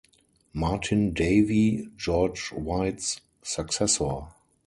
Martin 0.51 1.13
Davey, 1.13 1.87
George 1.95 2.51
White's 2.53 3.21
successor. 3.43 4.29